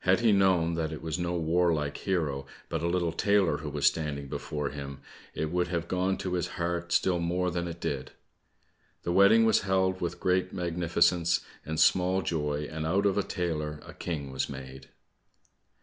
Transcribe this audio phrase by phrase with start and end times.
[0.00, 3.86] Had he known that it was no warlike hero, but a little tailor who was
[3.86, 5.00] standing before him,
[5.32, 8.10] it would have gone to his heart still more than it did.
[9.02, 13.80] The wedding was held with great magnificence and small joy, and out of a tailor
[13.86, 14.90] a king was made.